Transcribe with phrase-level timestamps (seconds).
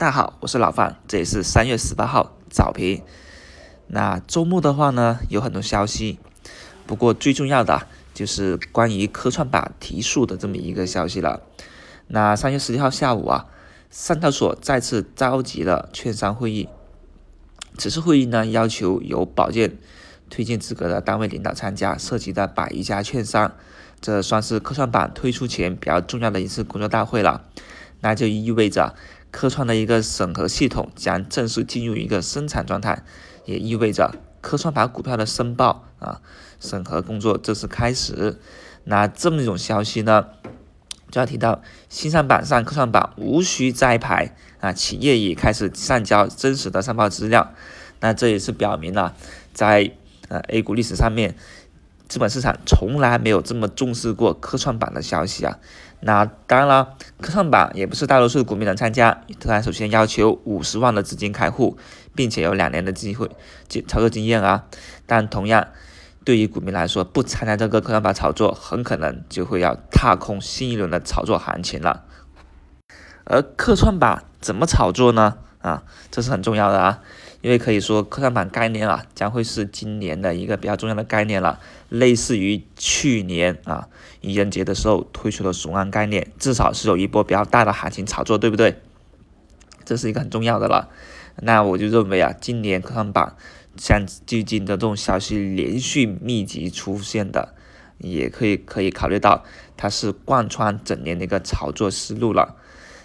[0.00, 3.02] 大家好，我是老范，这里是三月十八号早评。
[3.86, 6.18] 那周末的话呢，有很多消息，
[6.86, 11.42] 不过最重要的就是关于科创板提速的这么一个消息了。
[12.06, 13.44] 那三月十六号下午啊，
[13.90, 16.70] 上交所再次召集了券商会议，
[17.76, 19.76] 此次会议呢要求有保荐
[20.30, 23.52] 推荐资格的单位领导参加，涉及的百余家券商，
[24.00, 27.44] 这算是科创板推出前比较重要的一次工作大会了。
[28.00, 28.94] 那就意味着。
[29.30, 33.02] 科创的一个审核系统将正式进入一个生产状态，
[33.44, 36.20] 也意味着科创板股票的申报啊
[36.58, 38.38] 审核工作正式开始。
[38.84, 40.26] 那这么一种消息呢，
[41.10, 47.52] 就要提到新上板上科创板无需摘牌啊，企业也开始上交真实的上报资料。
[48.00, 49.14] 那这也是表明了
[49.52, 49.92] 在
[50.28, 51.36] 呃 A 股历史上面。
[52.10, 55.58] 资本市场从来没有这么重视过科创板的消息啊！
[56.00, 61.78] 那当然了，科创板也不是大多数股民能参加，它首先要求五十万的资金开户，
[62.12, 63.28] 并且有两年的机会
[63.68, 64.64] 操操作经验啊。
[65.06, 65.68] 但同样，
[66.24, 72.02] 对于股民来说，不参加这个科创板炒作，很可能就会要踏空新一轮的炒作行情了。
[73.22, 75.36] 而科创板怎么炒作呢？
[75.60, 77.02] 啊，这是很重要的啊！
[77.42, 83.88] 因为可以说，科创板概念啊，将会是今年的一个比较重要的概念了，类似于去年啊
[84.20, 88.76] 愚人节的时候推出的雄安概念，至少是有一波比较大的行情炒作，对不对？
[89.86, 90.90] 这是一个很重要的了。
[91.42, 93.34] 那我就认为啊，今年科创板
[93.76, 97.54] 像最近的这种消息连续密集出现的，
[97.98, 99.44] 也可以可以考虑到
[99.78, 102.56] 它是贯穿整年的一个炒作思路了。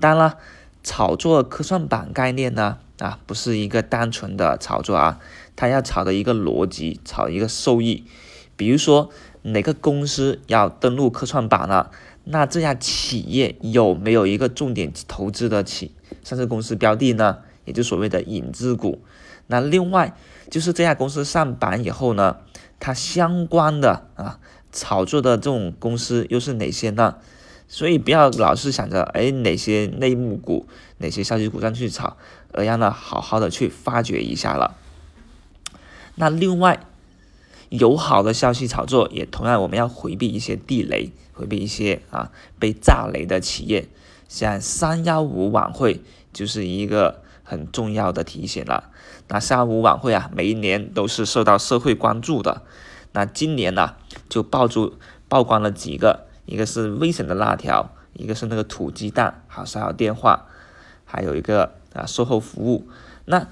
[0.00, 0.38] 当然了，
[0.82, 2.78] 炒作科创板概念呢？
[2.98, 5.20] 啊，不是一个单纯的炒作啊，
[5.54, 8.04] 它要炒的一个逻辑，炒一个收益。
[8.56, 9.10] 比如说
[9.42, 11.90] 哪个公司要登陆科创板了，
[12.24, 15.92] 那这家企业有没有一个重点投资的企
[16.24, 17.38] 上市公司标的呢？
[17.66, 19.02] 也就所谓的引资股。
[19.48, 20.16] 那另外
[20.50, 22.38] 就是这家公司上板以后呢，
[22.80, 24.38] 它相关的啊
[24.72, 27.16] 炒作的这种公司又是哪些呢？
[27.68, 30.68] 所以不要老是想着哎哪些内幕股、
[30.98, 32.16] 哪些消息股上去炒，
[32.52, 34.76] 而要呢好好的去发掘一下了。
[36.14, 36.80] 那另外
[37.68, 43.88] 有好的消息炒作，也同样我们要回避一些地雷，回避一些啊被炸雷的企业。
[44.28, 46.00] 像三幺五晚会
[46.32, 48.90] 就是一个很重要的提醒了。
[49.28, 52.62] 那三幺五晚会啊，每一年都是受到社会关注的。
[53.12, 53.94] 那今年呢，
[54.28, 54.94] 就爆出
[55.28, 56.25] 曝光了几个。
[56.46, 60.46] 一个是危险的辣条，一个是那个土鸡蛋，还有骚扰电话，
[61.04, 62.88] 还有一个啊售后服务。
[63.26, 63.46] 那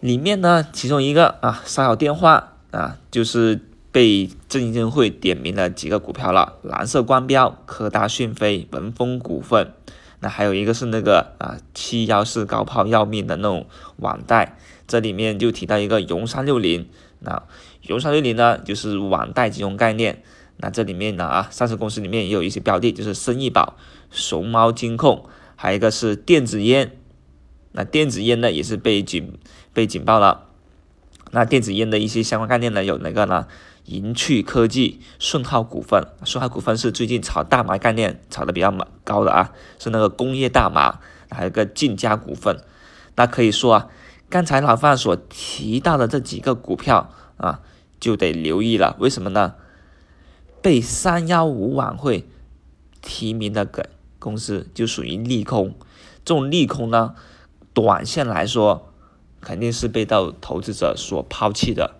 [0.00, 9.72] 里面呢，其中一个啊骚扰电话啊，就是被证监会点名了几个股票了，蓝色光标、科大讯飞、文峰股份。
[10.20, 16.88] 那还有一个是那个啊七幺四高抛要命的那种网贷，这里面就提到一个融三六零，
[17.20, 17.42] 那
[17.82, 20.22] 融三六零呢就是网贷金融概念。
[20.58, 23.76] 那这里面呢啊，上市公司里面也有一些标的，就是生意宝、
[24.10, 26.96] 熊猫金控，还有一个是电子烟。
[27.72, 29.38] 那电子烟呢也是被警
[29.72, 30.46] 被警报了。
[31.30, 33.46] 那电子烟的一些相关概念呢有哪个呢？
[33.84, 36.08] 银趣科技、顺浩股份。
[36.24, 38.74] 顺浩股份是最近炒大麻概念炒的比较
[39.04, 41.00] 高的啊，是那个工业大麻。
[41.30, 42.62] 还有个晋佳股份。
[43.16, 43.88] 那可以说啊，
[44.30, 47.60] 刚才老范所提到的这几个股票啊，
[48.00, 48.96] 就得留意了。
[48.98, 49.54] 为什么呢？
[50.66, 52.28] 被三幺五晚会
[53.00, 53.88] 提名的个
[54.18, 55.76] 公司就属于利空，
[56.24, 57.14] 这种利空呢，
[57.72, 58.92] 短线来说
[59.40, 61.94] 肯定是被到投资者所抛弃的，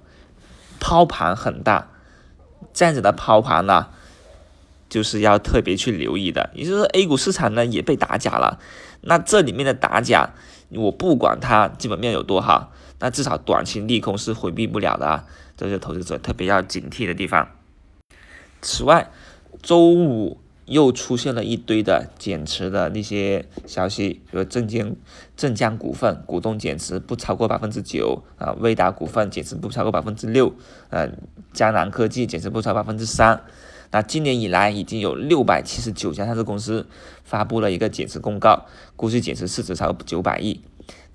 [0.81, 1.91] 抛盘很大，
[2.73, 3.87] 这样子的抛盘呢，
[4.89, 6.51] 就是要特别去留意的。
[6.53, 8.59] 也就是 A 股市场呢也被打假了，
[9.03, 10.31] 那这里面的打假，
[10.71, 15.25] 我不管它基本面有多好，那至少短期利空是回避不了的啊，
[15.57, 17.49] 这是投资者特别要警惕的地方。
[18.67, 19.09] 此外，
[19.63, 24.97] 周五又出现了一堆的减持的那些消息，比如证监
[25.37, 30.53] 镇江股份股东减持不超过百分之九啊，威达股份减持不超过百分之六，
[30.91, 31.09] 呃，
[31.53, 33.41] 江南科技减持不超过百分之三。
[33.93, 36.89] 那今年以来已经有六百七十九家上市公司
[37.23, 38.67] 发布了一个减持公告，
[38.97, 40.61] 估计减持市值超九百亿。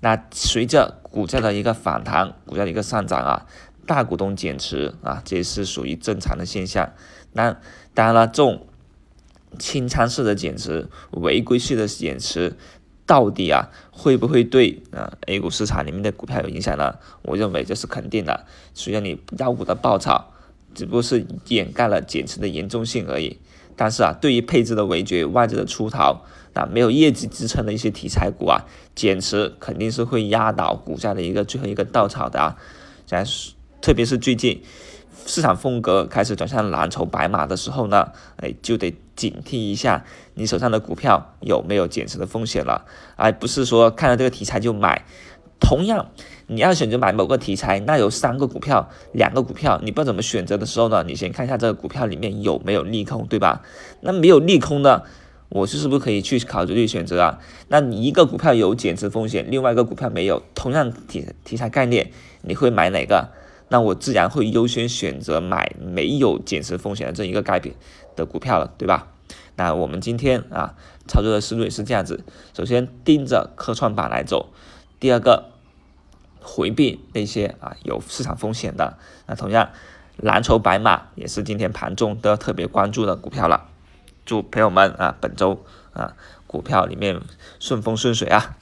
[0.00, 3.46] 那随着股价的一个反弹，股价的一个上涨啊。
[3.84, 6.92] 大股东减持啊，这也是属于正常的现象。
[7.32, 7.58] 那
[7.94, 8.66] 当然了，这种
[9.58, 12.56] 清仓式的减持、违规式的减持，
[13.06, 16.96] 到底啊会不会对啊 A 股市场里面的股票有影响呢？
[17.22, 18.46] 我认为这是肯定的。
[18.74, 20.32] 虽然你妖股的爆炒，
[20.74, 23.38] 只不过是掩盖了减持的严重性而已。
[23.76, 26.24] 但是啊，对于配置的围绝、外资的出逃，
[26.54, 32.56] 那没有业绩支撑的一些题材股啊，减持肯定是会压倒股价的一个最后一个稻草的啊。
[33.06, 33.24] 在
[33.82, 34.62] 特别是最近
[35.26, 42.86] 市场风格开始转向蓝筹白马的时候呢，哎，就得警惕一下你手上的股票有没有减持的风险了，
[43.16, 45.04] 而不是说看到这个题材就买。
[45.60, 46.10] 同样，
[46.48, 51.04] 你要选择买某个题材，那有三个股票、两个股票，你不知道怎么选择的时候呢？
[51.06, 53.62] 你先看一下这个股票里面有没有利空，对吧？
[54.00, 55.04] 那没有利空的，
[55.50, 57.38] 我是不是可以去考虑选择啊？
[57.68, 62.10] 那你一个股票有减持风险，另外一个股票没有，同样题题材概念，
[62.42, 63.28] 你会买哪个？
[63.72, 67.74] 那我自然会优先选择买没有减持风险的这一个概念
[68.14, 69.08] 的股票了，对吧？
[69.56, 70.74] 那我们今天啊，
[71.08, 72.22] 操作的思路也是这样子，
[72.54, 74.50] 首先盯着科创板来走，
[75.00, 75.48] 第二个。
[76.44, 78.98] 回避那些啊有市场风险的，
[79.28, 79.70] 那同样
[80.16, 83.68] 蓝筹白马也是今天盘中都要特别关注的股票了。
[84.26, 86.16] 祝朋友们啊本周啊
[86.48, 87.20] 股票里面
[87.60, 88.56] 顺风顺水啊！